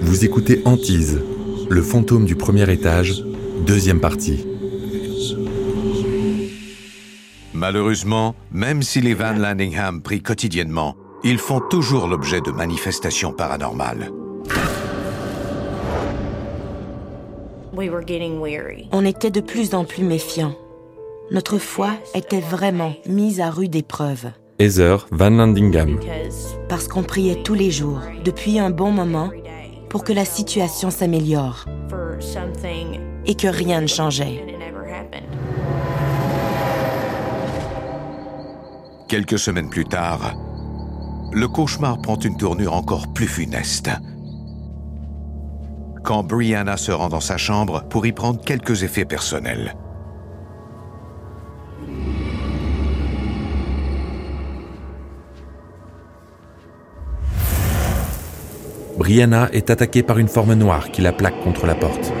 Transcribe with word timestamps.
Vous 0.00 0.24
écoutez 0.24 0.62
Antise, 0.64 1.20
le 1.70 1.82
fantôme 1.82 2.24
du 2.24 2.34
premier 2.34 2.70
étage, 2.72 3.24
deuxième 3.64 4.00
partie. 4.00 4.44
Malheureusement, 7.54 8.34
même 8.50 8.82
si 8.82 9.00
les 9.00 9.14
Van 9.14 9.34
Landingham 9.34 10.02
prient 10.02 10.22
quotidiennement, 10.22 10.96
ils 11.22 11.38
font 11.38 11.60
toujours 11.60 12.08
l'objet 12.08 12.40
de 12.40 12.50
manifestations 12.50 13.32
paranormales. 13.32 14.10
On 18.92 19.04
était 19.04 19.30
de 19.30 19.40
plus 19.40 19.74
en 19.74 19.84
plus 19.84 20.02
méfiants. 20.02 20.56
Notre 21.30 21.58
foi 21.58 21.90
était 22.14 22.40
vraiment 22.40 22.94
mise 23.06 23.40
à 23.40 23.50
rude 23.50 23.76
épreuve. 23.76 24.32
Heather 24.58 25.06
Van 25.10 25.30
Landingham. 25.30 25.98
Parce 26.68 26.86
qu'on 26.86 27.02
priait 27.02 27.42
tous 27.42 27.54
les 27.54 27.70
jours, 27.70 28.00
depuis 28.24 28.58
un 28.58 28.70
bon 28.70 28.90
moment, 28.90 29.30
pour 29.88 30.04
que 30.04 30.12
la 30.12 30.24
situation 30.24 30.90
s'améliore 30.90 31.64
et 33.26 33.34
que 33.34 33.48
rien 33.48 33.80
ne 33.80 33.86
changeait. 33.86 34.44
Quelques 39.08 39.38
semaines 39.38 39.70
plus 39.70 39.84
tard, 39.84 40.34
le 41.32 41.48
cauchemar 41.48 42.00
prend 42.00 42.18
une 42.18 42.36
tournure 42.36 42.74
encore 42.74 43.12
plus 43.12 43.26
funeste. 43.26 43.90
Quand 46.04 46.24
Brianna 46.24 46.76
se 46.76 46.92
rend 46.92 47.08
dans 47.08 47.20
sa 47.20 47.36
chambre 47.36 47.84
pour 47.88 48.06
y 48.06 48.12
prendre 48.12 48.40
quelques 48.40 48.82
effets 48.82 49.04
personnels. 49.04 49.74
Brianna 59.02 59.48
est 59.52 59.68
attaquée 59.68 60.04
par 60.04 60.18
une 60.18 60.28
forme 60.28 60.54
noire 60.54 60.92
qui 60.92 61.02
la 61.02 61.10
plaque 61.10 61.40
contre 61.42 61.66
la 61.66 61.74
porte. 61.74 62.12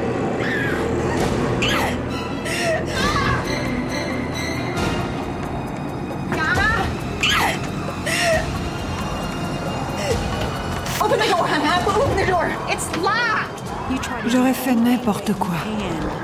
J'aurais 14.26 14.52
fait 14.52 14.74
n'importe 14.74 15.34
quoi 15.34 15.54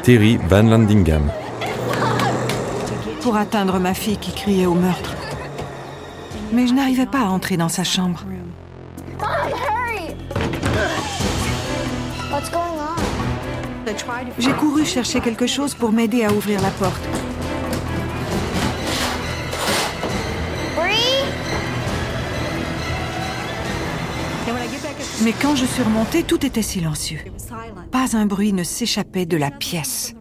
Terry 0.03 0.41
Van 0.49 0.65
Landingham. 0.65 1.31
pour 3.23 3.37
atteindre 3.37 3.79
ma 3.79 3.95
fille 3.95 4.17
qui 4.17 4.33
criait 4.33 4.67
au 4.67 4.75
meurtre. 4.75 5.15
Mais 6.53 6.67
je 6.67 6.75
n'arrivais 6.75 7.07
pas 7.07 7.21
à 7.21 7.27
entrer 7.27 7.57
dans 7.57 7.69
sa 7.69 7.85
chambre. 7.85 8.25
J'ai 14.39 14.53
couru 14.53 14.85
chercher 14.85 15.21
quelque 15.21 15.47
chose 15.47 15.75
pour 15.75 15.93
m'aider 15.93 16.25
à 16.25 16.33
ouvrir 16.33 16.61
la 16.63 16.71
porte. 16.71 17.03
Mais 25.23 25.33
quand 25.33 25.57
je 25.57 25.65
suis 25.65 25.83
remontée, 25.83 26.23
tout 26.23 26.47
était 26.47 26.63
silencieux. 26.63 27.19
Pas 27.91 28.17
un 28.17 28.27
bruit 28.27 28.53
ne 28.53 28.63
s'échappait 28.63 29.27
de 29.27 29.37
la 29.37 29.51
pièce. 29.51 30.15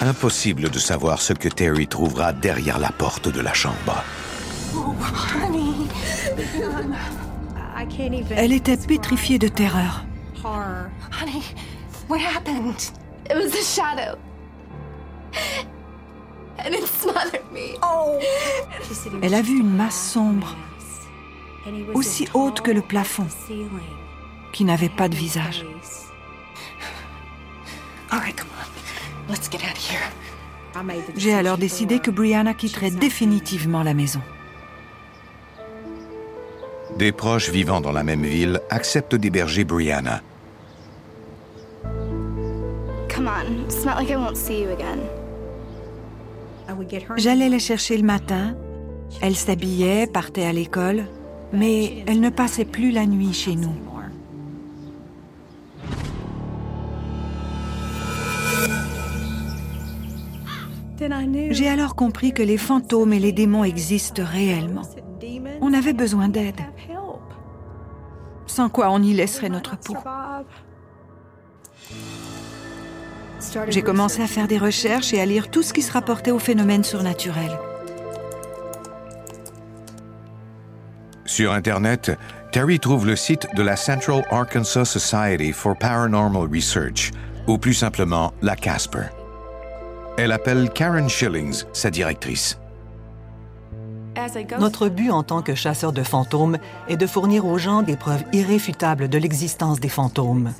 Impossible 0.00 0.70
de 0.70 0.78
savoir 0.78 1.20
ce 1.20 1.32
que 1.32 1.48
Terry 1.48 1.86
trouvera 1.86 2.32
derrière 2.32 2.78
la 2.78 2.90
porte 2.90 3.28
de 3.28 3.40
la 3.40 3.52
chambre. 3.52 4.02
Elle 8.30 8.52
était 8.52 8.76
pétrifiée 8.76 9.38
de 9.38 9.48
terreur. 9.48 10.04
Honey, 10.44 11.42
what 12.08 12.18
happened? 12.18 12.92
It 13.28 13.36
was 13.36 13.54
a 13.54 13.62
shadow. 13.62 14.18
And 16.58 16.74
it 16.74 16.86
smothered 16.86 17.50
me. 17.52 17.78
Oh. 17.82 18.18
Elle 19.22 19.34
a 19.34 19.42
vu 19.42 19.60
une 19.60 19.74
masse 19.74 20.12
sombre, 20.12 20.56
aussi 21.94 22.28
haute 22.34 22.60
que 22.60 22.70
le 22.70 22.82
plafond, 22.82 23.26
qui 24.52 24.64
n'avait 24.64 24.88
pas 24.88 25.08
de 25.08 25.14
visage. 25.14 25.64
All 28.10 28.18
right, 28.18 28.36
come 28.36 28.48
on. 28.58 29.30
Let's 29.30 29.48
get 29.48 29.58
out 29.58 29.76
of 29.76 29.90
here. 29.90 30.02
J'ai 31.16 31.34
alors 31.34 31.58
décidé 31.58 31.98
que 31.98 32.10
Brianna 32.10 32.54
quitterait 32.54 32.90
définitivement 32.90 33.82
la 33.82 33.94
maison. 33.94 34.20
Des 36.98 37.12
proches 37.12 37.50
vivant 37.50 37.80
dans 37.80 37.92
la 37.92 38.02
même 38.02 38.24
ville 38.24 38.60
acceptent 38.70 39.14
d'héberger 39.14 39.64
Brianna. 39.64 40.20
J'allais 47.16 47.48
la 47.48 47.58
chercher 47.58 47.96
le 47.96 48.02
matin. 48.02 48.54
Elle 49.22 49.36
s'habillait, 49.36 50.06
partait 50.06 50.44
à 50.44 50.52
l'école, 50.52 51.04
mais 51.52 52.04
elle 52.06 52.20
ne 52.20 52.30
passait 52.30 52.64
plus 52.64 52.90
la 52.90 53.06
nuit 53.06 53.32
chez 53.32 53.56
nous. 53.56 53.74
J'ai 61.50 61.68
alors 61.68 61.94
compris 61.94 62.32
que 62.32 62.42
les 62.42 62.58
fantômes 62.58 63.12
et 63.12 63.18
les 63.18 63.32
démons 63.32 63.64
existent 63.64 64.22
réellement. 64.24 64.82
On 65.60 65.74
avait 65.74 65.92
besoin 65.92 66.28
d'aide, 66.28 66.60
sans 68.46 68.68
quoi 68.68 68.90
on 68.90 69.02
y 69.02 69.12
laisserait 69.12 69.48
notre 69.48 69.76
peau. 69.76 69.96
J'ai 73.68 73.82
commencé 73.82 74.22
à 74.22 74.26
faire 74.26 74.48
des 74.48 74.58
recherches 74.58 75.12
et 75.12 75.20
à 75.20 75.26
lire 75.26 75.50
tout 75.50 75.62
ce 75.62 75.72
qui 75.72 75.82
se 75.82 75.92
rapportait 75.92 76.30
aux 76.30 76.38
phénomènes 76.38 76.84
surnaturels. 76.84 77.58
Sur 81.24 81.52
Internet, 81.52 82.10
Terry 82.52 82.80
trouve 82.80 83.06
le 83.06 83.16
site 83.16 83.46
de 83.54 83.62
la 83.62 83.76
Central 83.76 84.24
Arkansas 84.30 84.86
Society 84.86 85.52
for 85.52 85.76
Paranormal 85.76 86.48
Research, 86.52 87.12
ou 87.46 87.56
plus 87.56 87.74
simplement 87.74 88.32
la 88.42 88.56
CASPER. 88.56 89.06
Elle 90.18 90.32
appelle 90.32 90.70
Karen 90.70 91.08
Schillings, 91.08 91.64
sa 91.72 91.90
directrice. 91.90 92.58
Notre 94.58 94.88
but 94.88 95.10
en 95.10 95.22
tant 95.22 95.42
que 95.42 95.54
chasseurs 95.54 95.92
de 95.92 96.02
fantômes 96.02 96.58
est 96.88 96.96
de 96.96 97.06
fournir 97.06 97.46
aux 97.46 97.58
gens 97.58 97.82
des 97.82 97.96
preuves 97.96 98.24
irréfutables 98.32 99.08
de 99.08 99.18
l'existence 99.18 99.80
des 99.80 99.88
fantômes. 99.88 100.52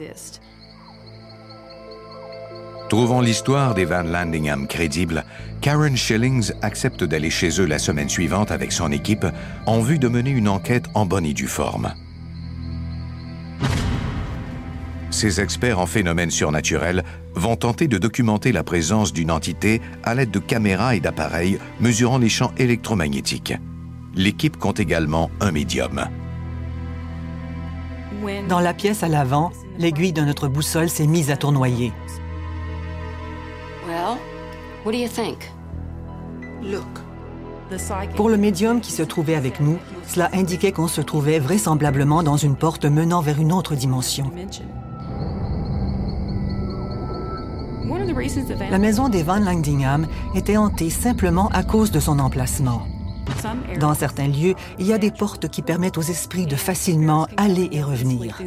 Trouvant 2.89 3.21
l'histoire 3.21 3.75
des 3.75 3.85
Van 3.85 4.03
Landingham 4.03 4.67
crédible, 4.67 5.25
Karen 5.61 5.97
Schillings 5.97 6.53
accepte 6.61 7.05
d'aller 7.05 7.31
chez 7.31 7.61
eux 7.61 7.67
la 7.67 7.79
semaine 7.79 8.09
suivante 8.09 8.51
avec 8.51 8.73
son 8.73 8.91
équipe 8.91 9.27
en 9.67 9.81
vue 9.81 10.01
de 10.01 10.09
mener 10.09 10.31
une 10.31 10.49
enquête 10.49 10.87
en 10.95 11.07
bonne 11.07 11.25
et 11.25 11.33
due 11.33 11.47
forme. 11.47 11.95
Ces 15.11 15.41
experts 15.41 15.81
en 15.81 15.87
phénomènes 15.87 16.31
surnaturels 16.31 17.05
vont 17.35 17.57
tenter 17.57 17.89
de 17.89 17.99
documenter 17.99 18.53
la 18.53 18.63
présence 18.63 19.13
d'une 19.13 19.31
entité 19.31 19.81
à 20.05 20.15
l'aide 20.15 20.31
de 20.31 20.39
caméras 20.39 20.95
et 20.95 21.01
d'appareils 21.01 21.59
mesurant 21.81 22.19
les 22.19 22.29
champs 22.29 22.53
électromagnétiques. 22.59 23.55
L'équipe 24.15 24.57
compte 24.57 24.81
également 24.81 25.31
un 25.41 25.51
médium. 25.51 26.05
Dans 28.49 28.61
la 28.61 28.75
pièce 28.75 29.03
à 29.03 29.09
l'avant, 29.09 29.51
l'aiguille 29.79 30.13
de 30.13 30.23
notre 30.23 30.47
boussole 30.49 30.89
s'est 30.89 31.07
mise 31.07 31.31
à 31.31 31.37
tournoyer. 31.37 31.93
Well, 33.89 34.19
what 34.85 34.93
do 34.93 34.99
you 34.99 35.09
think? 35.09 35.51
Pour 38.17 38.29
le 38.29 38.37
médium 38.37 38.81
qui 38.81 38.93
se 38.93 39.03
trouvait 39.03 39.35
avec 39.35 39.61
nous, 39.61 39.79
cela 40.07 40.29
indiquait 40.33 40.73
qu'on 40.73 40.89
se 40.89 41.01
trouvait 41.01 41.39
vraisemblablement 41.39 42.23
dans 42.23 42.37
une 42.37 42.57
porte 42.57 42.85
menant 42.85 43.21
vers 43.21 43.41
une 43.41 43.53
autre 43.53 43.75
dimension. 43.75 44.31
La 48.71 48.79
maison 48.79 49.09
des 49.09 49.23
Van 49.23 49.41
Landingham 49.41 50.07
était 50.35 50.57
hantée 50.57 50.91
simplement 50.91 51.49
à 51.49 51.63
cause 51.63 51.91
de 51.91 52.01
son 52.01 52.19
emplacement. 52.19 52.83
Dans 53.79 53.95
certains 53.95 54.29
lieux, 54.29 54.55
il 54.79 54.87
y 54.87 54.93
a 54.93 54.99
des 54.99 55.11
portes 55.11 55.49
qui 55.49 55.63
permettent 55.63 55.99
aux 55.99 56.03
esprits 56.03 56.47
de 56.47 56.57
facilement 56.57 57.27
aller 57.37 57.69
et 57.73 57.83
revenir. 57.83 58.41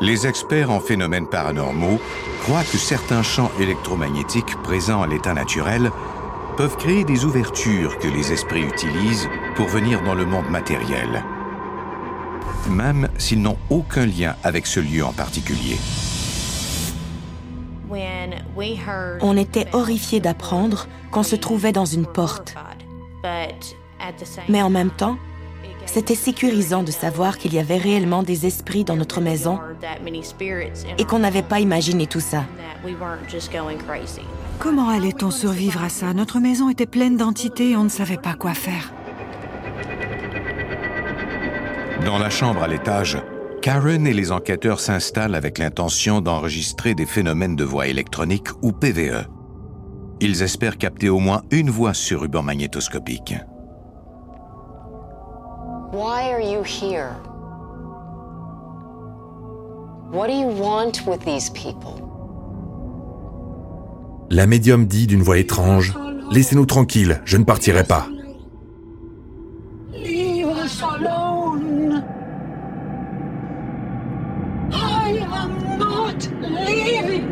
Les 0.00 0.26
experts 0.26 0.70
en 0.70 0.80
phénomènes 0.80 1.26
paranormaux 1.26 1.98
croient 2.42 2.64
que 2.64 2.78
certains 2.78 3.22
champs 3.22 3.50
électromagnétiques 3.58 4.56
présents 4.62 5.02
à 5.02 5.06
l'état 5.06 5.32
naturel 5.32 5.90
peuvent 6.56 6.76
créer 6.76 7.04
des 7.04 7.24
ouvertures 7.24 7.98
que 7.98 8.08
les 8.08 8.32
esprits 8.32 8.62
utilisent 8.62 9.28
pour 9.54 9.66
venir 9.68 10.02
dans 10.02 10.14
le 10.14 10.24
monde 10.24 10.48
matériel, 10.50 11.22
même 12.70 13.08
s'ils 13.18 13.42
n'ont 13.42 13.58
aucun 13.70 14.06
lien 14.06 14.36
avec 14.42 14.66
ce 14.66 14.80
lieu 14.80 15.04
en 15.04 15.12
particulier. 15.12 15.76
On 17.90 19.36
était 19.36 19.66
horrifiés 19.72 20.20
d'apprendre 20.20 20.86
qu'on 21.10 21.22
se 21.22 21.36
trouvait 21.36 21.72
dans 21.72 21.84
une 21.84 22.06
porte. 22.06 22.54
Mais 24.48 24.62
en 24.62 24.70
même 24.70 24.90
temps, 24.90 25.16
C'était 25.86 26.16
sécurisant 26.16 26.82
de 26.82 26.90
savoir 26.90 27.38
qu'il 27.38 27.54
y 27.54 27.58
avait 27.58 27.78
réellement 27.78 28.22
des 28.22 28.44
esprits 28.46 28.84
dans 28.84 28.96
notre 28.96 29.20
maison 29.20 29.58
et 30.98 31.04
qu'on 31.04 31.20
n'avait 31.20 31.42
pas 31.42 31.60
imaginé 31.60 32.06
tout 32.06 32.20
ça. 32.20 32.44
Comment 34.58 34.88
allait-on 34.88 35.30
survivre 35.30 35.82
à 35.82 35.88
ça? 35.88 36.12
Notre 36.12 36.40
maison 36.40 36.68
était 36.68 36.86
pleine 36.86 37.16
d'entités 37.16 37.70
et 37.70 37.76
on 37.76 37.84
ne 37.84 37.88
savait 37.88 38.18
pas 38.18 38.34
quoi 38.34 38.54
faire. 38.54 38.92
Dans 42.04 42.18
la 42.18 42.30
chambre 42.30 42.62
à 42.62 42.68
l'étage, 42.68 43.18
Karen 43.66 44.06
et 44.06 44.12
les 44.12 44.30
enquêteurs 44.30 44.78
s'installent 44.78 45.34
avec 45.34 45.58
l'intention 45.58 46.20
d'enregistrer 46.20 46.94
des 46.94 47.04
phénomènes 47.04 47.56
de 47.56 47.64
voix 47.64 47.88
électronique 47.88 48.46
ou 48.62 48.70
PVE. 48.70 49.26
Ils 50.20 50.42
espèrent 50.44 50.78
capter 50.78 51.08
au 51.08 51.18
moins 51.18 51.42
une 51.50 51.68
voix 51.68 51.92
sur 51.92 52.20
ruban 52.20 52.44
magnétoscopique. 52.44 53.34
Why 55.92 56.30
are 56.30 56.40
you 56.40 56.62
here? 56.62 57.16
What 60.12 60.28
do 60.28 60.34
you 60.34 60.46
want 60.46 61.04
with 61.04 61.24
these 61.24 61.50
people? 61.50 62.00
La 64.30 64.46
médium 64.46 64.86
dit 64.86 65.08
d'une 65.08 65.22
voix 65.22 65.38
étrange 65.38 65.92
Laissez-nous 66.30 66.66
tranquilles, 66.66 67.20
je 67.24 67.36
ne 67.36 67.42
partirai 67.42 67.82
pas. 67.82 68.06
Leave 69.92 70.46
us 70.46 70.80
alone. 70.84 71.36
I 75.06 75.18
am 75.30 75.78
not 75.78 76.28
leaving. 76.40 77.24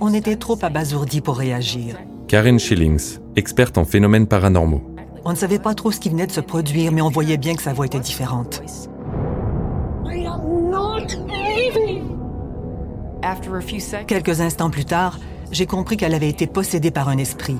On 0.00 0.12
était 0.12 0.36
trop 0.36 0.58
abasourdis 0.62 1.20
pour 1.20 1.36
réagir. 1.36 1.96
Karen 2.28 2.58
Schillings, 2.58 3.18
experte 3.36 3.78
en 3.78 3.84
phénomènes 3.84 4.26
paranormaux. 4.26 4.82
On 5.24 5.30
ne 5.30 5.36
savait 5.36 5.58
pas 5.58 5.74
trop 5.74 5.92
ce 5.92 6.00
qui 6.00 6.08
venait 6.08 6.26
de 6.26 6.32
se 6.32 6.40
produire, 6.40 6.92
mais 6.92 7.02
on 7.02 7.10
voyait 7.10 7.36
bien 7.36 7.54
que 7.54 7.62
sa 7.62 7.72
voix 7.72 7.86
était 7.86 8.00
différente. 8.00 8.62
Quelques 14.06 14.40
instants 14.40 14.70
plus 14.70 14.84
tard, 14.84 15.18
j'ai 15.50 15.66
compris 15.66 15.96
qu'elle 15.96 16.14
avait 16.14 16.28
été 16.28 16.46
possédée 16.46 16.90
par 16.90 17.08
un 17.08 17.18
esprit. 17.18 17.58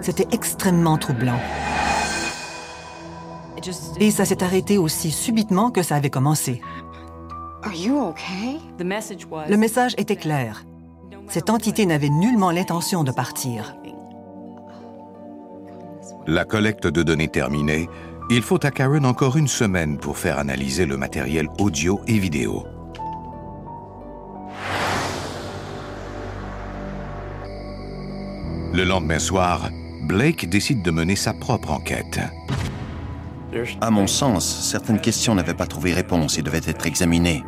C'était 0.00 0.28
extrêmement 0.32 0.96
troublant. 0.96 1.38
Et 3.98 4.10
ça 4.10 4.24
s'est 4.24 4.42
arrêté 4.42 4.78
aussi 4.78 5.10
subitement 5.10 5.70
que 5.70 5.82
ça 5.82 5.96
avait 5.96 6.10
commencé. 6.10 6.62
Are 7.62 7.74
you 7.74 7.98
okay? 7.98 8.58
Le 8.78 9.56
message 9.56 9.94
était 9.98 10.16
clair. 10.16 10.64
Cette 11.30 11.48
entité 11.48 11.86
n'avait 11.86 12.08
nullement 12.08 12.50
l'intention 12.50 13.04
de 13.04 13.12
partir. 13.12 13.76
La 16.26 16.44
collecte 16.44 16.88
de 16.88 17.04
données 17.04 17.28
terminée, 17.28 17.88
il 18.30 18.42
faut 18.42 18.58
à 18.66 18.72
Karen 18.72 19.06
encore 19.06 19.36
une 19.36 19.46
semaine 19.46 19.96
pour 19.96 20.18
faire 20.18 20.40
analyser 20.40 20.86
le 20.86 20.96
matériel 20.96 21.46
audio 21.60 22.00
et 22.08 22.18
vidéo. 22.18 22.64
Le 28.72 28.82
lendemain 28.82 29.20
soir, 29.20 29.70
Blake 30.02 30.48
décide 30.48 30.82
de 30.82 30.90
mener 30.90 31.14
sa 31.14 31.32
propre 31.32 31.70
enquête. 31.70 32.18
À 33.80 33.90
mon 33.92 34.08
sens, 34.08 34.44
certaines 34.68 35.00
questions 35.00 35.36
n'avaient 35.36 35.54
pas 35.54 35.66
trouvé 35.66 35.92
réponse 35.92 36.38
et 36.38 36.42
devaient 36.42 36.58
être 36.66 36.86
examinées. 36.86 37.44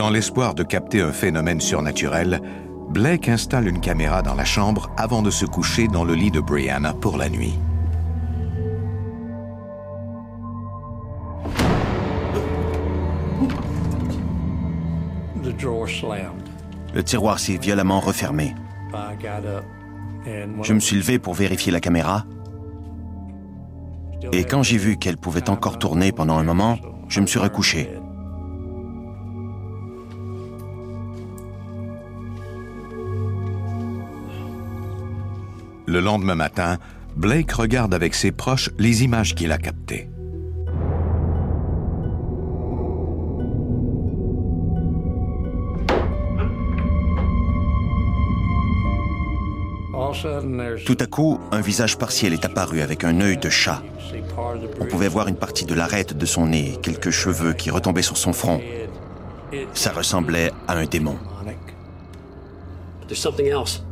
Dans 0.00 0.08
l'espoir 0.08 0.54
de 0.54 0.62
capter 0.62 1.02
un 1.02 1.12
phénomène 1.12 1.60
surnaturel, 1.60 2.40
Blake 2.88 3.28
installe 3.28 3.68
une 3.68 3.82
caméra 3.82 4.22
dans 4.22 4.34
la 4.34 4.46
chambre 4.46 4.90
avant 4.96 5.20
de 5.20 5.28
se 5.28 5.44
coucher 5.44 5.88
dans 5.88 6.04
le 6.04 6.14
lit 6.14 6.30
de 6.30 6.40
Brianna 6.40 6.94
pour 6.94 7.18
la 7.18 7.28
nuit. 7.28 7.52
Le 16.94 17.02
tiroir 17.04 17.38
s'est 17.38 17.58
violemment 17.58 18.00
refermé. 18.00 18.54
Je 20.62 20.72
me 20.72 20.80
suis 20.80 20.96
levé 20.96 21.18
pour 21.18 21.34
vérifier 21.34 21.72
la 21.72 21.80
caméra 21.80 22.24
et 24.32 24.44
quand 24.44 24.62
j'ai 24.62 24.78
vu 24.78 24.96
qu'elle 24.96 25.18
pouvait 25.18 25.50
encore 25.50 25.78
tourner 25.78 26.10
pendant 26.10 26.38
un 26.38 26.44
moment, 26.44 26.78
je 27.08 27.20
me 27.20 27.26
suis 27.26 27.38
recouché. 27.38 27.90
Le 35.90 35.98
lendemain 35.98 36.36
matin, 36.36 36.78
Blake 37.16 37.50
regarde 37.50 37.92
avec 37.94 38.14
ses 38.14 38.30
proches 38.30 38.70
les 38.78 39.02
images 39.02 39.34
qu'il 39.34 39.50
a 39.50 39.58
captées. 39.58 40.08
Tout 50.86 50.96
à 51.00 51.06
coup, 51.06 51.40
un 51.50 51.60
visage 51.60 51.98
partiel 51.98 52.34
est 52.34 52.44
apparu 52.44 52.82
avec 52.82 53.02
un 53.02 53.20
œil 53.20 53.38
de 53.38 53.50
chat. 53.50 53.82
On 54.80 54.86
pouvait 54.86 55.08
voir 55.08 55.26
une 55.26 55.34
partie 55.34 55.64
de 55.64 55.74
l'arête 55.74 56.16
de 56.16 56.24
son 56.24 56.46
nez, 56.46 56.78
quelques 56.80 57.10
cheveux 57.10 57.52
qui 57.52 57.68
retombaient 57.72 58.02
sur 58.02 58.16
son 58.16 58.32
front. 58.32 58.60
Ça 59.74 59.90
ressemblait 59.90 60.52
à 60.68 60.74
un 60.74 60.84
démon. 60.84 61.16
There's 63.08 63.18
something 63.18 63.48
else. 63.48 63.82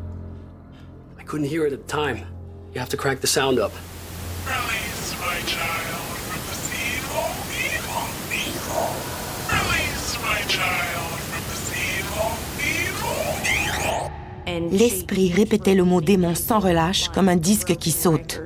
Couldn't 1.28 1.48
hear 1.48 1.66
it 1.66 1.74
at 1.74 1.86
the 1.86 1.92
time. 1.92 2.24
You 2.72 2.80
have 2.80 2.88
to 2.88 2.96
crank 2.96 3.20
the 3.20 3.26
sound 3.26 3.58
up. 3.58 3.72
Release 4.46 5.14
my 5.20 5.36
child 5.44 6.16
from 6.24 6.40
the 6.48 6.56
seed 6.56 7.04
of 7.12 7.36
evil, 7.52 8.06
evil. 8.32 8.88
Release 9.52 10.16
my 10.24 10.40
child 10.48 11.20
from 11.28 11.44
the 11.50 11.58
seed 11.68 12.04
of 12.16 12.32
evil, 12.64 13.20
evil. 13.44 14.72
L'esprit 14.72 15.30
répétait 15.30 15.74
le 15.74 15.84
mot 15.84 16.00
démon 16.00 16.34
sans 16.34 16.60
relâche 16.60 17.10
comme 17.10 17.28
un 17.28 17.36
disque 17.36 17.76
qui 17.76 17.90
saute. 17.90 18.40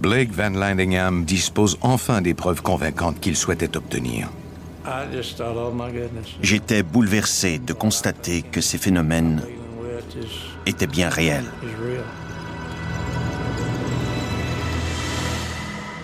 Blake 0.00 0.30
Van 0.30 0.50
Landingham 0.50 1.24
dispose 1.24 1.78
enfin 1.80 2.20
des 2.20 2.34
preuves 2.34 2.60
convaincantes 2.60 3.18
qu'il 3.20 3.36
souhaitait 3.36 3.78
obtenir. 3.78 4.28
I 4.84 5.06
just 5.10 5.38
thought, 5.38 5.56
oh 5.56 5.72
my 5.74 5.90
goodness, 5.90 6.36
J'étais 6.42 6.82
bouleversé 6.82 7.58
de 7.58 7.72
constater 7.72 8.42
que 8.42 8.60
ces 8.60 8.76
phénomènes 8.76 9.40
étaient 10.66 10.86
bien 10.86 11.08
real. 11.08 11.44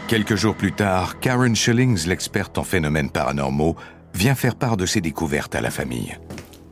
Quelques 0.09 0.35
jours 0.35 0.57
plus 0.57 0.73
tard, 0.73 1.21
Karen 1.21 1.55
Schillings, 1.55 2.07
l'experte 2.07 2.59
en 2.59 2.65
phénomènes 2.65 3.11
paranormaux, 3.11 3.77
vient 4.13 4.35
faire 4.35 4.57
part 4.57 4.77
de 4.77 4.85
ses 4.85 5.01
découvertes 5.01 5.55
à 5.55 5.61
la 5.61 5.71
famille. 5.71 6.19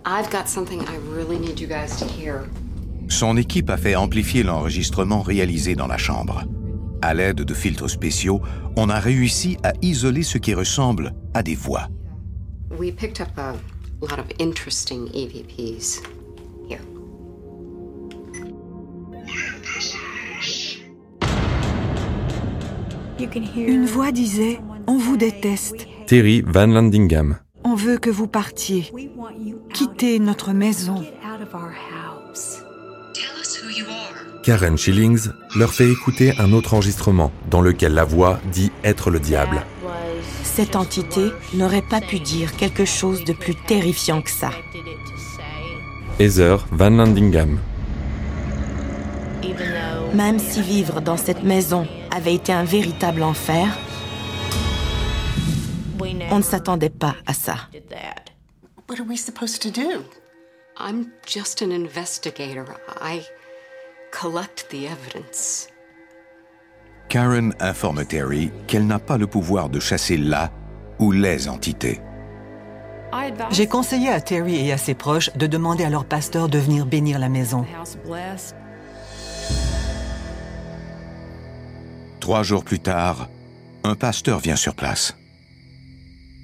I've 0.05 0.31
got 0.31 0.49
something 0.49 0.81
I 0.83 0.97
really 1.15 1.39
need 1.39 1.61
you 1.61 1.69
guys 1.69 1.97
to 1.99 2.07
hear. 2.07 2.49
Son 3.09 3.37
équipe 3.37 3.71
a 3.71 3.77
fait 3.77 3.95
amplifier 3.95 4.43
l'enregistrement 4.43 5.23
réalisé 5.23 5.77
dans 5.77 5.87
la 5.87 5.99
chambre. 5.99 6.45
À 7.01 7.15
l'aide 7.15 7.43
de 7.43 7.55
filtres 7.55 7.89
spéciaux, 7.89 8.41
on 8.77 8.89
a 8.89 8.99
réussi 8.99 9.57
à 9.63 9.73
isoler 9.83 10.25
ce 10.25 10.39
qui 10.39 10.53
ressemble 10.53 11.15
à 11.33 11.43
des 11.43 11.55
voix. 11.55 11.89
We 12.77 12.91
picked 12.91 13.21
up 13.21 13.39
a 13.39 13.55
lot 14.01 14.19
of 14.19 14.27
interesting 14.41 15.09
EVPs. 15.15 16.03
Here. 16.69 16.81
Une 23.57 23.85
voix 23.85 24.13
disait 24.13 24.61
On 24.87 24.97
vous 24.97 25.17
déteste. 25.17 25.89
Terry 26.07 26.43
Van 26.47 26.67
Landingham. 26.67 27.39
On 27.65 27.75
veut 27.75 27.99
que 27.99 28.11
vous 28.11 28.29
partiez. 28.29 28.93
Quittez 29.73 30.21
notre 30.21 30.53
maison. 30.53 31.05
Karen 34.45 34.79
Schillings 34.79 35.31
leur 35.57 35.73
fait 35.73 35.91
écouter 35.91 36.33
un 36.39 36.53
autre 36.53 36.75
enregistrement 36.75 37.33
dans 37.51 37.61
lequel 37.61 37.95
la 37.95 38.05
voix 38.05 38.39
dit 38.53 38.71
être 38.85 39.11
le 39.11 39.19
diable. 39.19 39.65
Cette 40.45 40.77
entité 40.77 41.33
n'aurait 41.55 41.83
pas 41.83 42.01
pu 42.01 42.21
dire 42.21 42.57
quelque 42.57 42.85
chose 42.85 43.25
de 43.25 43.33
plus 43.33 43.55
terrifiant 43.67 44.23
que 44.23 44.31
ça. 44.31 44.51
Heather 46.21 46.67
Van 46.71 46.91
Landingham. 46.91 47.59
Même 50.15 50.39
si 50.39 50.63
vivre 50.63 51.01
dans 51.01 51.17
cette 51.17 51.43
maison 51.43 51.87
avait 52.11 52.35
été 52.35 52.53
un 52.53 52.65
véritable 52.65 53.23
enfer, 53.23 53.67
on 56.31 56.39
ne 56.39 56.43
s'attendait 56.43 56.91
pas 56.91 57.17
à 57.27 57.35
ça. 57.35 57.57
What 58.89 59.01
are 59.01 59.07
we 59.07 59.19
supposed 59.19 59.61
to 59.63 59.71
do? 59.71 60.05
I'm 60.79 61.11
just 61.27 61.63
an 61.63 61.71
investigator. 61.73 62.65
I 63.03 63.23
collect 64.11 64.69
the 64.71 64.87
evidence. 64.87 65.69
Karen 67.09 67.55
informe 67.61 68.05
Terry 68.05 68.51
qu'elle 68.67 68.87
n'a 68.87 68.99
pas 68.99 69.19
le 69.19 69.27
pouvoir 69.27 69.69
de 69.69 69.81
chasser 69.81 70.17
la 70.17 70.51
ou 70.99 71.13
les 71.13 71.49
entités. 71.49 72.01
J'ai 73.51 73.67
conseillé 73.67 74.11
à 74.11 74.21
Terry 74.21 74.67
et 74.67 74.73
à 74.73 74.79
ses 74.79 74.95
proches 74.95 75.31
de 75.35 75.47
demander 75.47 75.85
à 75.85 75.91
leur 75.91 76.05
pasteur 76.05 76.49
de 76.49 76.59
venir 76.59 76.87
bénir 76.87 77.19
la 77.19 77.29
maison. 77.29 77.65
Trois 82.29 82.43
jours 82.43 82.63
plus 82.63 82.79
tard, 82.79 83.31
un 83.85 83.95
pasteur 83.95 84.39
vient 84.39 84.55
sur 84.55 84.75
place. 84.75 85.17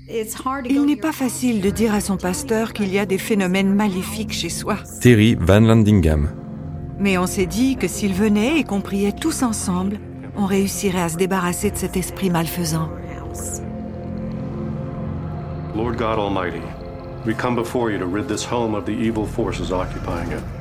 Il 0.08 0.86
n'est 0.86 0.96
pas 0.96 1.12
facile 1.12 1.60
de 1.60 1.68
dire 1.68 1.92
à 1.92 2.00
son 2.00 2.16
pasteur 2.16 2.72
qu'il 2.72 2.90
y 2.90 2.98
a 2.98 3.04
des 3.04 3.18
phénomènes 3.18 3.74
maléfiques 3.74 4.32
chez 4.32 4.48
soi. 4.48 4.78
Terry 5.02 5.36
Van 5.38 5.60
Landingham. 5.60 6.30
Mais 6.98 7.18
on 7.18 7.26
s'est 7.26 7.44
dit 7.44 7.76
que 7.76 7.86
s'il 7.86 8.14
venait 8.14 8.60
et 8.60 8.64
qu'on 8.64 8.80
priait 8.80 9.12
tous 9.12 9.42
ensemble, 9.42 10.00
on 10.38 10.46
réussirait 10.46 11.02
à 11.02 11.10
se 11.10 11.18
débarrasser 11.18 11.70
de 11.70 11.76
cet 11.76 11.98
esprit 11.98 12.30
malfaisant. 12.30 12.88
Lord 15.76 15.96
God 15.96 16.18
Almighty, 16.18 16.64
we 17.26 17.36
come 17.36 17.54
before 17.54 17.90
you 17.90 17.98
to 17.98 18.06
rid 18.06 18.26
this 18.26 18.50
home 18.50 18.74
of 18.74 18.86
the 18.86 18.98
evil 18.98 19.26
forces 19.26 19.70
occupying 19.70 20.32
it. 20.32 20.53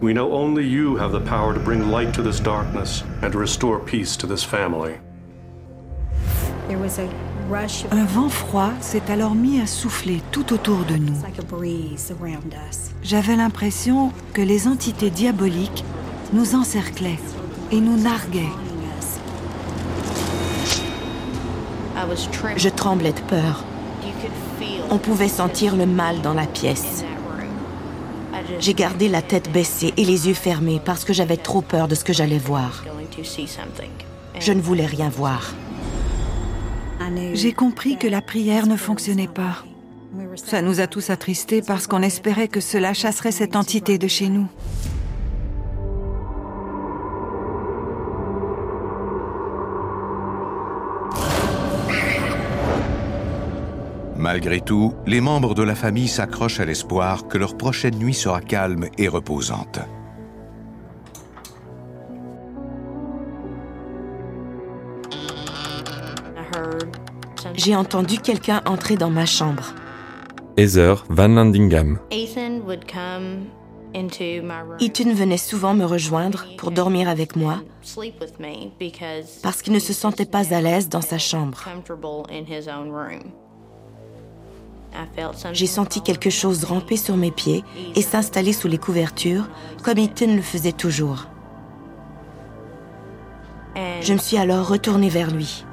We 0.00 0.12
know 0.12 0.32
only 0.32 0.64
you 0.64 0.96
have 0.96 1.12
the 1.12 1.20
power 1.20 1.54
to 1.54 1.60
bring 1.60 1.90
light 1.90 2.12
to 2.14 2.22
this 2.22 2.38
darkness 2.38 3.02
and 3.22 3.32
to 3.32 3.38
restore 3.38 3.78
peace 3.80 4.16
to 4.18 4.26
this 4.26 4.44
family. 4.44 4.98
Un 7.92 8.04
vent 8.04 8.28
froid 8.28 8.72
s'est 8.80 9.08
alors 9.08 9.34
mis 9.34 9.60
à 9.60 9.66
souffler 9.66 10.20
tout 10.32 10.52
autour 10.52 10.84
de 10.84 10.96
nous. 10.96 11.14
J'avais 13.02 13.36
l'impression 13.36 14.12
que 14.34 14.42
les 14.42 14.66
entités 14.66 15.10
diaboliques 15.10 15.84
nous 16.32 16.54
encerclaient 16.56 17.20
et 17.70 17.80
nous 17.80 17.96
narguaient. 17.96 18.52
Je 22.56 22.68
tremblais 22.68 23.12
de 23.12 23.20
peur. 23.20 23.64
On 24.90 24.98
pouvait 24.98 25.28
sentir 25.28 25.76
le 25.76 25.86
mal 25.86 26.20
dans 26.20 26.34
la 26.34 26.46
pièce. 26.46 27.04
J'ai 28.60 28.74
gardé 28.74 29.08
la 29.08 29.22
tête 29.22 29.50
baissée 29.52 29.92
et 29.96 30.04
les 30.04 30.28
yeux 30.28 30.34
fermés 30.34 30.80
parce 30.84 31.04
que 31.04 31.12
j'avais 31.12 31.36
trop 31.36 31.62
peur 31.62 31.88
de 31.88 31.94
ce 31.94 32.04
que 32.04 32.12
j'allais 32.12 32.38
voir. 32.38 32.84
Je 34.38 34.52
ne 34.52 34.60
voulais 34.60 34.86
rien 34.86 35.08
voir. 35.08 35.54
J'ai 37.34 37.52
compris 37.52 37.96
que 37.96 38.06
la 38.06 38.20
prière 38.20 38.66
ne 38.66 38.76
fonctionnait 38.76 39.28
pas. 39.28 39.64
Ça 40.36 40.62
nous 40.62 40.80
a 40.80 40.86
tous 40.86 41.10
attristés 41.10 41.62
parce 41.62 41.86
qu'on 41.86 42.02
espérait 42.02 42.48
que 42.48 42.60
cela 42.60 42.94
chasserait 42.94 43.32
cette 43.32 43.56
entité 43.56 43.98
de 43.98 44.08
chez 44.08 44.28
nous. 44.28 44.48
Malgré 54.26 54.60
tout, 54.60 54.92
les 55.06 55.20
membres 55.20 55.54
de 55.54 55.62
la 55.62 55.76
famille 55.76 56.08
s'accrochent 56.08 56.58
à 56.58 56.64
l'espoir 56.64 57.28
que 57.28 57.38
leur 57.38 57.56
prochaine 57.56 57.96
nuit 57.96 58.12
sera 58.12 58.40
calme 58.40 58.86
et 58.98 59.06
reposante. 59.06 59.78
J'ai 67.54 67.76
entendu 67.76 68.18
quelqu'un 68.18 68.62
entrer 68.66 68.96
dans 68.96 69.10
ma 69.10 69.26
chambre. 69.26 69.72
Heather 70.56 71.04
Van 71.08 71.28
Landingham. 71.28 72.00
Ethan 72.10 72.62
venait 75.14 75.36
souvent 75.36 75.74
me 75.74 75.84
rejoindre 75.84 76.46
pour 76.58 76.72
dormir 76.72 77.08
avec 77.08 77.36
moi 77.36 77.62
parce 79.44 79.62
qu'il 79.62 79.72
ne 79.72 79.78
se 79.78 79.92
sentait 79.92 80.26
pas 80.26 80.52
à 80.52 80.60
l'aise 80.60 80.88
dans 80.88 81.00
sa 81.00 81.18
chambre. 81.18 81.64
J'ai 85.52 85.66
senti 85.66 86.00
quelque 86.02 86.30
chose 86.30 86.64
ramper 86.64 86.96
sur 86.96 87.16
mes 87.16 87.30
pieds 87.30 87.64
et 87.94 88.02
s'installer 88.02 88.52
sous 88.52 88.68
les 88.68 88.78
couvertures, 88.78 89.48
comme 89.82 89.98
Ethan 89.98 90.34
le 90.34 90.42
faisait 90.42 90.72
toujours. 90.72 91.26
Je 94.00 94.12
me 94.12 94.18
suis 94.18 94.38
alors 94.38 94.68
retournée 94.68 95.08
vers 95.08 95.30
lui. 95.30 95.64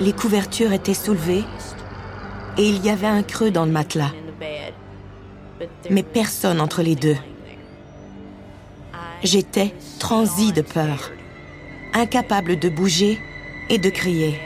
Les 0.00 0.12
couvertures 0.12 0.72
étaient 0.72 0.94
soulevées 0.94 1.44
et 2.56 2.68
il 2.68 2.84
y 2.84 2.90
avait 2.90 3.06
un 3.06 3.22
creux 3.22 3.50
dans 3.50 3.64
le 3.64 3.72
matelas. 3.72 4.12
Mais 5.90 6.02
personne 6.02 6.60
entre 6.60 6.82
les 6.82 6.94
deux. 6.94 7.16
J'étais 9.22 9.74
transie 9.98 10.52
de 10.52 10.62
peur, 10.62 11.10
incapable 11.94 12.58
de 12.58 12.68
bouger 12.68 13.18
et 13.68 13.78
de 13.78 13.90
crier. 13.90 14.38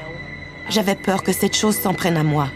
J'avais 0.68 0.94
peur 0.94 1.22
que 1.22 1.32
cette 1.32 1.56
chose 1.56 1.76
s'en 1.76 1.94
prenne 1.94 2.16
à 2.16 2.22
moi. 2.22 2.48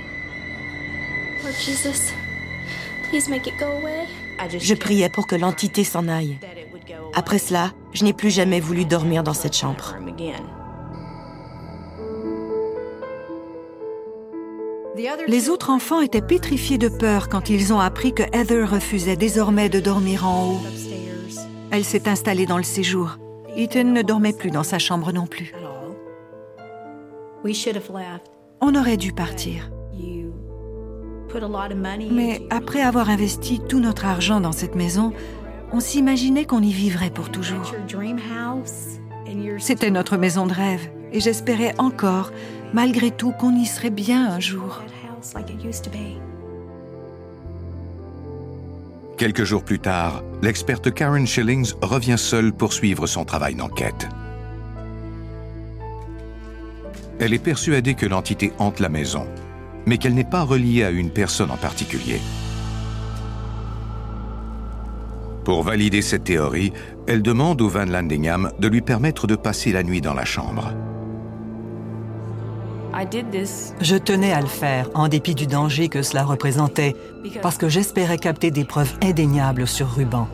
Je 4.58 4.74
priais 4.74 5.08
pour 5.08 5.26
que 5.26 5.36
l'entité 5.36 5.84
s'en 5.84 6.08
aille. 6.08 6.38
Après 7.14 7.38
cela, 7.38 7.72
je 7.92 8.04
n'ai 8.04 8.12
plus 8.12 8.30
jamais 8.30 8.60
voulu 8.60 8.84
dormir 8.84 9.22
dans 9.22 9.34
cette 9.34 9.56
chambre. 9.56 9.96
Les 15.28 15.48
autres 15.50 15.70
enfants 15.70 16.00
étaient 16.00 16.22
pétrifiés 16.22 16.78
de 16.78 16.88
peur 16.88 17.28
quand 17.28 17.50
ils 17.50 17.72
ont 17.72 17.80
appris 17.80 18.14
que 18.14 18.22
Heather 18.32 18.68
refusait 18.68 19.16
désormais 19.16 19.68
de 19.68 19.80
dormir 19.80 20.26
en 20.26 20.52
haut. 20.52 20.60
Elle 21.70 21.84
s'est 21.84 22.08
installée 22.08 22.46
dans 22.46 22.56
le 22.56 22.62
séjour. 22.62 23.18
Ethan 23.56 23.84
ne 23.84 24.02
dormait 24.02 24.32
plus 24.32 24.50
dans 24.50 24.62
sa 24.62 24.78
chambre 24.78 25.12
non 25.12 25.26
plus. 25.26 25.52
On 28.60 28.74
aurait 28.74 28.96
dû 28.96 29.12
partir. 29.12 29.70
Mais 32.10 32.42
après 32.50 32.80
avoir 32.80 33.10
investi 33.10 33.60
tout 33.68 33.80
notre 33.80 34.06
argent 34.06 34.40
dans 34.40 34.52
cette 34.52 34.74
maison, 34.74 35.12
on 35.72 35.80
s'imaginait 35.80 36.44
qu'on 36.44 36.62
y 36.62 36.72
vivrait 36.72 37.10
pour 37.10 37.30
toujours. 37.30 37.74
C'était 39.58 39.90
notre 39.90 40.16
maison 40.16 40.46
de 40.46 40.52
rêve 40.52 40.88
et 41.12 41.20
j'espérais 41.20 41.74
encore, 41.78 42.32
malgré 42.72 43.10
tout, 43.10 43.32
qu'on 43.32 43.54
y 43.54 43.66
serait 43.66 43.90
bien 43.90 44.30
un 44.30 44.40
jour. 44.40 44.82
Quelques 49.16 49.44
jours 49.44 49.64
plus 49.64 49.78
tard, 49.78 50.22
l'experte 50.42 50.92
Karen 50.92 51.26
Schillings 51.26 51.72
revient 51.80 52.18
seule 52.18 52.52
poursuivre 52.52 53.06
son 53.06 53.24
travail 53.24 53.54
d'enquête. 53.54 54.08
Elle 57.18 57.34
est 57.34 57.38
persuadée 57.38 57.94
que 57.94 58.06
l'entité 58.06 58.52
hante 58.58 58.80
la 58.80 58.88
maison, 58.88 59.26
mais 59.86 59.98
qu'elle 59.98 60.14
n'est 60.14 60.24
pas 60.24 60.42
reliée 60.42 60.84
à 60.84 60.90
une 60.90 61.10
personne 61.10 61.50
en 61.50 61.56
particulier. 61.56 62.20
Pour 65.44 65.62
valider 65.62 66.02
cette 66.02 66.24
théorie, 66.24 66.72
elle 67.06 67.22
demande 67.22 67.62
au 67.62 67.68
Van 67.68 67.84
Landingham 67.84 68.50
de 68.58 68.68
lui 68.68 68.80
permettre 68.80 69.28
de 69.28 69.36
passer 69.36 69.70
la 69.70 69.84
nuit 69.84 70.00
dans 70.00 70.14
la 70.14 70.24
chambre. 70.24 70.72
Je 73.80 73.96
tenais 73.96 74.32
à 74.32 74.40
le 74.40 74.46
faire, 74.46 74.88
en 74.94 75.08
dépit 75.08 75.34
du 75.34 75.46
danger 75.46 75.88
que 75.88 76.02
cela 76.02 76.24
représentait, 76.24 76.96
parce 77.42 77.58
que 77.58 77.68
j'espérais 77.68 78.18
capter 78.18 78.50
des 78.50 78.64
preuves 78.64 78.94
indéniables 79.02 79.66
sur 79.66 79.88
ruban. 79.88 80.28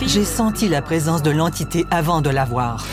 J'ai 0.00 0.24
senti 0.24 0.68
la 0.68 0.82
présence 0.82 1.22
de 1.22 1.30
l'entité 1.30 1.84
avant 1.90 2.20
de 2.20 2.30
la 2.30 2.44
voir. 2.44 2.86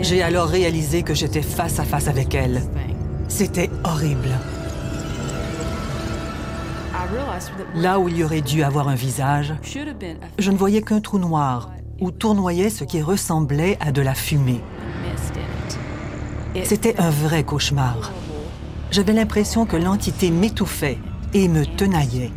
J'ai 0.00 0.22
alors 0.22 0.48
réalisé 0.48 1.02
que 1.02 1.14
j'étais 1.14 1.42
face 1.42 1.78
à 1.78 1.84
face 1.84 2.08
avec 2.08 2.34
elle. 2.34 2.62
C'était 3.28 3.70
horrible. 3.84 4.30
Là 7.74 7.98
où 7.98 8.08
il 8.08 8.16
y 8.16 8.24
aurait 8.24 8.40
dû 8.40 8.62
avoir 8.62 8.88
un 8.88 8.94
visage, 8.94 9.54
je 10.38 10.50
ne 10.50 10.56
voyais 10.56 10.82
qu'un 10.82 11.00
trou 11.00 11.18
noir 11.18 11.70
où 12.00 12.10
tournoyait 12.10 12.70
ce 12.70 12.84
qui 12.84 13.00
ressemblait 13.00 13.78
à 13.80 13.92
de 13.92 14.02
la 14.02 14.14
fumée. 14.14 14.60
C'était 16.64 16.98
un 17.00 17.10
vrai 17.10 17.44
cauchemar. 17.44 18.12
J'avais 18.90 19.12
l'impression 19.12 19.66
que 19.66 19.76
l'entité 19.76 20.30
m'étouffait 20.30 20.98
et 21.32 21.48
me 21.48 21.64
tenaillait. 21.64 22.32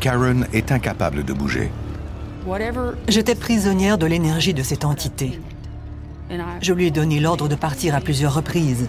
Karen 0.00 0.46
est 0.52 0.72
incapable 0.72 1.24
de 1.24 1.32
bouger. 1.32 1.70
J'étais 3.08 3.34
prisonnière 3.34 3.98
de 3.98 4.06
l'énergie 4.06 4.52
de 4.52 4.62
cette 4.62 4.84
entité. 4.84 5.40
Je 6.60 6.72
lui 6.72 6.86
ai 6.86 6.90
donné 6.90 7.20
l'ordre 7.20 7.48
de 7.48 7.54
partir 7.54 7.94
à 7.94 8.00
plusieurs 8.00 8.34
reprises. 8.34 8.88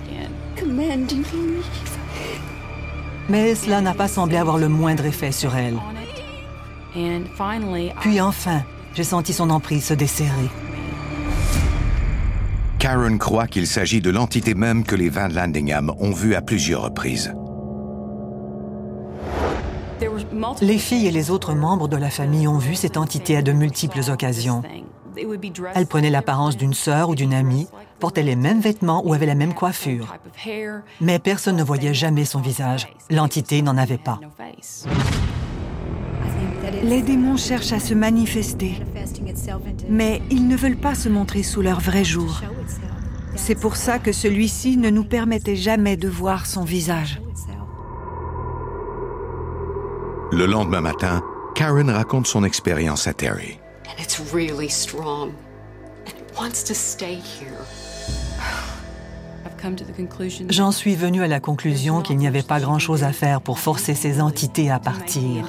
Mais 3.30 3.56
cela 3.56 3.82
n'a 3.82 3.94
pas 3.94 4.08
semblé 4.08 4.38
avoir 4.38 4.58
le 4.58 4.70
moindre 4.70 5.06
effet 5.06 5.32
sur 5.32 5.56
elle. 5.56 5.78
Puis 8.02 8.22
enfin, 8.22 8.64
j'ai 8.94 9.04
senti 9.04 9.34
son 9.34 9.50
emprise 9.50 9.86
se 9.86 9.94
desserrer. 9.94 10.50
Karen 12.80 13.18
croit 13.18 13.48
qu'il 13.48 13.68
s'agit 13.68 14.02
de 14.02 14.10
l'entité 14.10 14.56
même 14.56 14.84
que 14.84 14.96
les 14.96 15.10
Van 15.10 15.30
Landingham 15.30 15.94
ont 16.00 16.12
vue 16.12 16.36
à 16.36 16.42
plusieurs 16.42 16.82
reprises. 16.82 17.34
Les 20.62 20.78
filles 20.78 21.08
et 21.08 21.12
les 21.12 21.32
autres 21.32 21.54
membres 21.54 21.88
de 21.88 21.98
la 21.98 22.10
famille 22.10 22.48
ont 22.48 22.58
vu 22.58 22.76
cette 22.76 22.98
entité 22.98 23.38
à 23.38 23.42
de 23.42 23.52
multiples 23.52 24.02
occasions. 24.10 24.64
Elle 25.76 25.88
prenait 25.88 26.10
l'apparence 26.10 26.58
d'une 26.58 26.74
sœur 26.74 27.10
ou 27.10 27.16
d'une 27.16 27.34
amie, 27.34 27.68
portait 28.00 28.24
les 28.24 28.36
mêmes 28.36 28.60
vêtements 28.60 29.06
ou 29.06 29.14
avait 29.14 29.26
la 29.26 29.36
même 29.36 29.54
coiffure. 29.54 30.16
Mais 31.02 31.20
personne 31.20 31.56
ne 31.56 31.64
voyait 31.64 31.94
jamais 31.94 32.26
son 32.26 32.42
visage. 32.42 32.88
L'entité 33.10 33.62
n'en 33.62 33.78
avait 33.78 33.98
pas. 33.98 34.20
Les 36.84 37.02
démons 37.02 37.38
cherchent 37.38 37.74
à 37.74 37.80
se 37.80 37.94
manifester, 37.94 38.82
mais 39.90 40.22
ils 40.32 40.48
ne 40.48 40.56
veulent 40.56 40.78
pas 40.78 40.96
se 40.96 41.10
montrer 41.10 41.44
sous 41.44 41.62
leur 41.62 41.80
vrai 41.80 42.04
jour. 42.04 42.42
C'est 43.36 43.56
pour 43.56 43.76
ça 43.76 44.00
que 44.00 44.12
celui-ci 44.12 44.78
ne 44.78 44.90
nous 44.90 45.04
permettait 45.04 45.56
jamais 45.56 45.98
de 45.98 46.08
voir 46.08 46.46
son 46.46 46.64
visage. 46.64 47.22
Le 50.34 50.48
lendemain 50.48 50.82
matin, 50.82 51.24
Karen 51.54 51.92
raconte 51.92 52.26
son 52.26 52.44
expérience 52.44 53.06
à 53.06 53.14
Terry. 53.14 53.60
And 53.86 54.00
it's 54.00 54.20
really 54.34 54.68
strong. 54.68 55.36
And 56.08 56.14
it 56.18 56.36
wants 56.36 56.64
to 56.64 56.74
stay 56.74 57.14
here. 57.14 57.60
J'en 60.50 60.72
suis 60.72 60.96
venu 60.96 61.22
à 61.22 61.28
la 61.28 61.40
conclusion 61.40 62.02
qu'il 62.02 62.18
n'y 62.18 62.26
avait 62.26 62.42
pas 62.42 62.60
grand-chose 62.60 63.04
à 63.04 63.14
faire 63.14 63.42
pour 63.42 63.60
forcer 63.60 63.94
ces 63.94 64.22
entités 64.22 64.72
à 64.72 64.80
partir. 64.80 65.46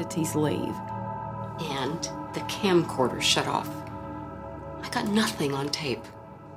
And 1.59 2.07
the 2.35 2.43
camcorder 2.47 3.23
shut 3.23 3.49
off. 3.49 3.71
I 4.85 4.91
got 4.91 5.09
nothing 5.09 5.55
on 5.55 5.71
tape. 5.71 6.07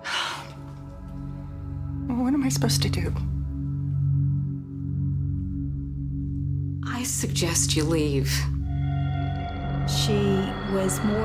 What 2.10 2.34
am 2.34 2.44
I 2.44 2.50
supposed 2.50 2.82
to 2.82 2.90
do? 2.90 3.14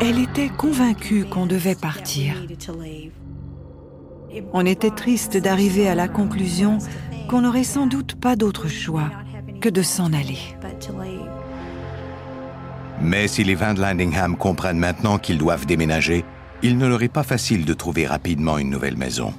Elle 0.00 0.18
était 0.20 0.48
convaincue 0.48 1.24
qu'on 1.24 1.46
devait 1.46 1.74
partir. 1.74 2.34
On 4.52 4.64
était 4.64 4.90
triste 4.90 5.36
d'arriver 5.36 5.88
à 5.88 5.94
la 5.94 6.06
conclusion 6.06 6.78
qu'on 7.28 7.40
n'aurait 7.40 7.64
sans 7.64 7.86
doute 7.86 8.14
pas 8.14 8.36
d'autre 8.36 8.68
choix 8.68 9.10
que 9.60 9.68
de 9.68 9.82
s'en 9.82 10.12
aller. 10.12 10.38
Mais 13.00 13.26
si 13.26 13.42
les 13.42 13.56
Van 13.56 13.74
Landingham 13.74 14.36
comprennent 14.36 14.78
maintenant 14.78 15.18
qu'ils 15.18 15.38
doivent 15.38 15.66
déménager, 15.66 16.24
il 16.62 16.78
ne 16.78 16.86
leur 16.86 17.02
est 17.02 17.08
pas 17.08 17.24
facile 17.24 17.64
de 17.64 17.74
trouver 17.74 18.06
rapidement 18.06 18.56
une 18.56 18.70
nouvelle 18.70 18.96
maison. 18.96 19.34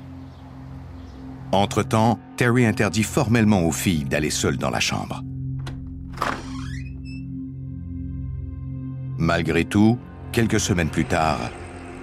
Entre-temps, 1.54 2.20
Terry 2.36 2.66
interdit 2.66 3.04
formellement 3.04 3.62
aux 3.62 3.72
filles 3.72 4.04
d'aller 4.04 4.30
seules 4.30 4.58
dans 4.58 4.72
la 4.72 4.82
chambre. 4.82 5.24
Malgré 9.18 9.66
tout, 9.66 9.98
quelques 10.32 10.60
semaines 10.60 10.90
plus 10.90 11.06
tard, 11.06 11.40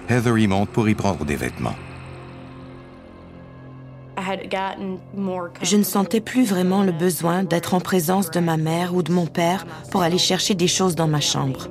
Heather 0.09 0.37
y 0.37 0.47
monte 0.47 0.69
pour 0.69 0.87
y 0.89 0.95
prendre 0.95 1.25
des 1.25 1.35
vêtements. 1.35 1.75
Je 5.61 5.77
ne 5.77 5.83
sentais 5.83 6.21
plus 6.21 6.45
vraiment 6.45 6.83
le 6.83 6.91
besoin 6.91 7.43
d'être 7.43 7.73
en 7.73 7.79
présence 7.79 8.29
de 8.31 8.39
ma 8.39 8.57
mère 8.57 8.93
ou 8.93 9.03
de 9.03 9.11
mon 9.11 9.25
père 9.25 9.65
pour 9.89 10.01
aller 10.03 10.17
chercher 10.17 10.53
des 10.53 10.67
choses 10.67 10.95
dans 10.95 11.07
ma 11.07 11.21
chambre. 11.21 11.67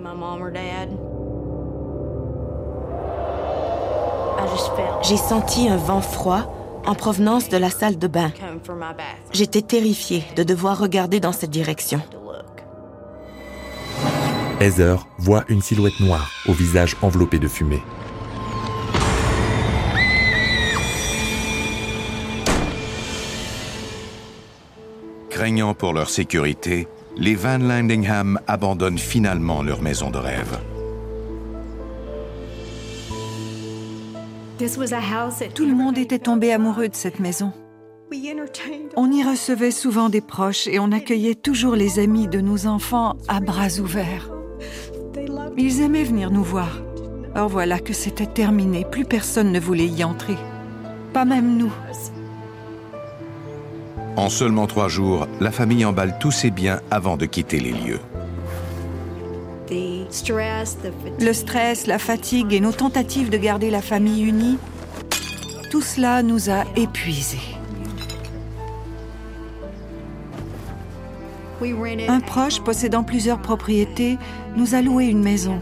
J'ai 5.03 5.17
senti 5.17 5.69
un 5.69 5.77
vent 5.77 6.01
froid 6.01 6.83
en 6.87 6.95
provenance 6.95 7.49
de 7.49 7.57
la 7.57 7.71
salle 7.71 7.99
de 7.99 8.07
bain. 8.07 8.33
J'étais 9.33 9.63
terrifiée 9.63 10.25
de 10.37 10.43
devoir 10.43 10.79
regarder 10.79 11.21
dans 11.21 11.33
cette 11.33 11.51
direction. 11.51 12.01
Heather 14.61 15.07
voit 15.17 15.45
une 15.49 15.63
silhouette 15.63 16.01
noire 16.01 16.31
au 16.47 16.53
visage 16.53 16.95
enveloppé 17.01 17.39
de 17.39 17.49
fumée. 17.49 17.83
Craignant 25.31 25.73
pour 25.73 25.95
leur 25.95 26.11
sécurité, 26.11 26.89
les 27.17 27.35
Van 27.35 27.57
Landingham 27.57 28.39
abandonnent 28.47 28.99
finalement 28.99 29.63
leur 29.63 29.81
maison 29.81 30.11
de 30.11 30.19
rêve. 30.19 30.59
Tout 35.55 35.65
le 35.65 35.75
monde 35.75 35.97
était 35.97 36.19
tombé 36.19 36.53
amoureux 36.53 36.89
de 36.89 36.95
cette 36.95 37.19
maison. 37.19 37.55
On 38.97 39.11
y 39.11 39.23
recevait 39.23 39.71
souvent 39.71 40.11
des 40.11 40.21
proches 40.21 40.67
et 40.67 40.79
on 40.79 40.93
accueillait 40.93 41.35
toujours 41.35 41.77
les 41.77 41.99
amis 41.99 42.29
de 42.29 42.43
nos 42.43 42.67
enfants 42.67 43.17
à 43.27 43.41
bras 43.41 43.79
ouverts. 43.81 44.31
Ils 45.57 45.81
aimaient 45.81 46.05
venir 46.05 46.31
nous 46.31 46.45
voir. 46.45 46.81
Or 47.37 47.49
voilà 47.49 47.79
que 47.79 47.93
c'était 47.93 48.27
terminé, 48.27 48.85
plus 48.91 49.05
personne 49.05 49.53
ne 49.53 49.61
voulait 49.61 49.87
y 49.87 50.05
entrer. 50.05 50.37
Pas 51.13 51.25
même 51.25 51.57
nous. 51.57 51.73
En 54.17 54.29
seulement 54.29 54.67
trois 54.67 54.89
jours, 54.89 55.29
la 55.41 55.51
famille 55.51 55.85
emballe 55.85 56.17
tous 56.19 56.33
ses 56.33 56.51
biens 56.51 56.81
avant 56.91 57.17
de 57.17 57.27
quitter 57.27 57.61
les 57.61 57.73
lieux. 57.73 58.01
Le 61.21 61.33
stress, 61.33 61.87
la 61.87 61.99
fatigue 61.99 62.53
et 62.53 62.61
nos 62.61 62.73
tentatives 62.73 63.31
de 63.31 63.39
garder 63.39 63.71
la 63.71 63.81
famille 63.81 64.25
unie, 64.25 64.59
tout 65.71 65.81
cela 65.81 66.23
nous 66.23 66.51
a 66.51 66.65
épuisés. 66.75 67.60
Un 72.09 72.21
proche 72.21 72.61
possédant 72.61 73.03
plusieurs 73.03 73.41
propriétés 73.41 74.19
nous 74.57 74.75
a 74.75 74.81
loué 74.81 75.07
une 75.07 75.23
maison. 75.23 75.61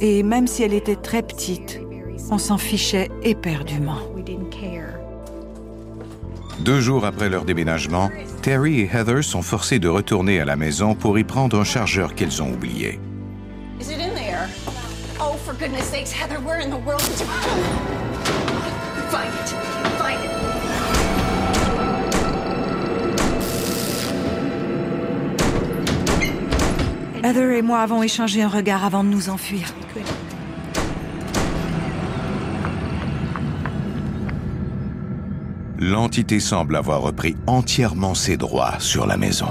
Et 0.00 0.22
même 0.22 0.46
si 0.46 0.62
elle 0.62 0.72
était 0.72 0.96
très 0.96 1.22
petite, 1.22 1.80
on 2.30 2.38
s'en 2.38 2.56
fichait 2.56 3.10
éperdument. 3.22 3.98
Deux 6.60 6.80
jours 6.80 7.04
après 7.04 7.28
leur 7.28 7.44
déménagement, 7.44 8.10
Terry 8.40 8.80
et 8.80 8.90
Heather 8.92 9.22
sont 9.22 9.42
forcés 9.42 9.78
de 9.78 9.88
retourner 9.88 10.40
à 10.40 10.44
la 10.44 10.56
maison 10.56 10.94
pour 10.94 11.18
y 11.18 11.24
prendre 11.24 11.58
un 11.60 11.64
chargeur 11.64 12.14
qu'elles 12.14 12.42
ont 12.42 12.52
oublié. 12.52 13.00
Is 13.80 13.90
it 13.90 13.98
in 14.00 14.14
there? 14.14 14.48
Oh, 15.20 15.36
for 15.44 15.52
goodness 15.54 15.84
sakes, 15.90 16.12
Heather, 16.12 16.40
where 16.40 16.60
in 16.60 16.70
the 16.70 16.78
world 16.86 17.02
did 17.02 17.20
you... 17.20 17.26
Find 19.10 19.28
it. 19.28 19.93
Heather 27.24 27.52
et 27.52 27.62
moi 27.62 27.78
avons 27.78 28.02
échangé 28.02 28.42
un 28.42 28.48
regard 28.48 28.84
avant 28.84 29.02
de 29.02 29.08
nous 29.08 29.30
enfuir. 29.30 29.72
L'entité 35.78 36.38
semble 36.38 36.76
avoir 36.76 37.00
repris 37.00 37.34
entièrement 37.46 38.14
ses 38.14 38.36
droits 38.36 38.78
sur 38.78 39.06
la 39.06 39.16
maison. 39.16 39.48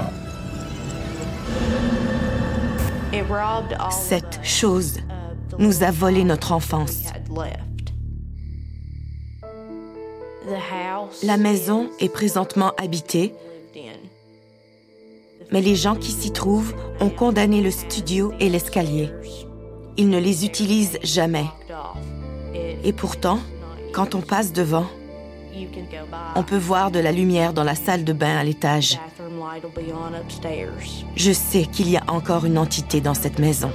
Cette 3.90 4.38
chose 4.44 5.00
nous 5.58 5.82
a 5.82 5.90
volé 5.90 6.22
notre 6.22 6.52
enfance. 6.52 7.02
La 11.24 11.36
maison 11.36 11.90
est 11.98 12.08
présentement 12.08 12.72
habitée, 12.80 13.34
mais 15.52 15.60
les 15.60 15.74
gens 15.74 15.94
qui 15.94 16.10
s'y 16.10 16.32
trouvent 16.32 16.74
ont 17.00 17.10
condamné 17.10 17.60
le 17.60 17.70
studio 17.70 18.32
et 18.40 18.48
l'escalier. 18.48 19.10
Ils 19.96 20.08
ne 20.08 20.18
les 20.18 20.44
utilisent 20.44 20.98
jamais. 21.02 21.46
Et 22.82 22.92
pourtant, 22.92 23.38
quand 23.92 24.14
on 24.14 24.20
passe 24.20 24.52
devant, 24.52 24.86
on 26.34 26.42
peut 26.42 26.58
voir 26.58 26.90
de 26.90 26.98
la 26.98 27.12
lumière 27.12 27.52
dans 27.52 27.64
la 27.64 27.74
salle 27.74 28.04
de 28.04 28.12
bain 28.12 28.36
à 28.36 28.44
l'étage. 28.44 28.98
Je 31.16 31.32
sais 31.32 31.66
qu'il 31.66 31.88
y 31.88 31.96
a 31.96 32.02
encore 32.08 32.44
une 32.44 32.58
entité 32.58 33.00
dans 33.00 33.14
cette 33.14 33.38
maison. 33.38 33.70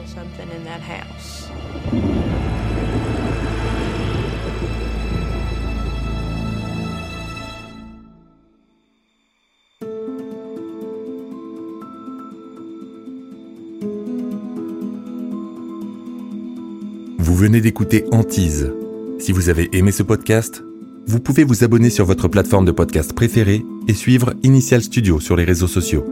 Venez 17.40 17.62
d'écouter 17.62 18.04
Antise. 18.12 18.70
Si 19.18 19.32
vous 19.32 19.48
avez 19.48 19.70
aimé 19.72 19.94
ce 19.94 20.04
podcast, 20.04 20.62
vous 21.08 21.22
pouvez 21.22 21.46
vous 21.46 21.64
abonner 21.64 21.90
sur 21.90 22.04
votre 22.04 22.28
plateforme 22.28 22.66
de 22.66 22.74
podcast 22.74 23.14
préférée 23.14 23.64
et 23.88 23.94
suivre 23.94 24.34
Initial 24.44 24.82
Studio 24.82 25.22
sur 25.22 25.38
les 25.38 25.46
réseaux 25.46 25.70
sociaux. 25.70 26.04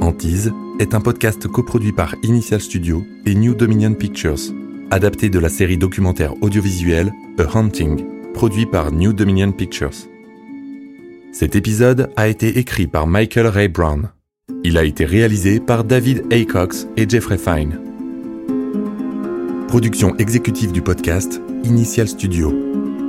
Antise 0.00 0.52
est 0.80 0.94
un 0.94 1.00
podcast 1.00 1.46
coproduit 1.46 1.92
par 1.92 2.16
Initial 2.24 2.60
Studio 2.60 3.04
et 3.24 3.36
New 3.36 3.54
Dominion 3.54 3.94
Pictures, 3.94 4.52
adapté 4.90 5.30
de 5.30 5.38
la 5.38 5.48
série 5.48 5.78
documentaire 5.78 6.34
audiovisuelle 6.42 7.12
A 7.38 7.56
Hunting, 7.56 8.04
produit 8.34 8.66
par 8.66 8.90
New 8.90 9.12
Dominion 9.12 9.52
Pictures. 9.52 10.08
Cet 11.32 11.54
épisode 11.54 12.10
a 12.16 12.26
été 12.26 12.58
écrit 12.58 12.88
par 12.88 13.06
Michael 13.06 13.46
Ray 13.46 13.68
Brown. 13.68 14.08
Il 14.62 14.78
a 14.78 14.84
été 14.84 15.04
réalisé 15.04 15.58
par 15.58 15.84
David 15.84 16.24
Aycox 16.32 16.86
et 16.96 17.08
Jeffrey 17.08 17.38
Fine. 17.38 17.80
Production 19.68 20.16
exécutive 20.18 20.70
du 20.70 20.82
podcast, 20.82 21.40
Initial 21.64 22.06
Studio. 22.06 22.54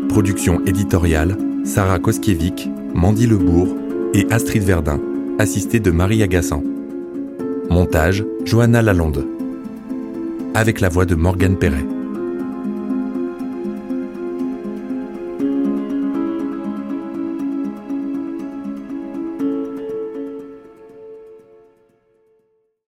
Production 0.10 0.66
éditoriale, 0.66 1.38
Sarah 1.64 2.00
Koskiewicz, 2.00 2.68
Mandy 2.96 3.28
Lebourg 3.28 3.76
et 4.14 4.26
Astrid 4.32 4.64
Verdun, 4.64 5.00
assistée 5.40 5.80
de 5.80 5.92
Marie 5.92 6.24
Agassan. 6.24 6.64
Montage, 7.70 8.24
Johanna 8.44 8.82
Lalonde. 8.82 9.26
Avec 10.56 10.82
la 10.82 10.90
voix 10.90 11.06
de 11.06 11.16
Morgane 11.16 11.58
Perret. 11.58 11.86